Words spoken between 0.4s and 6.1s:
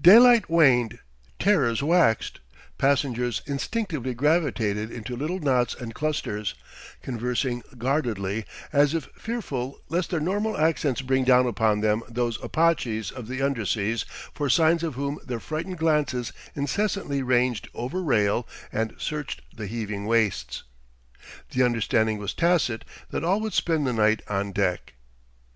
waned, terrors waxed: passengers instinctively gravitated into little knots and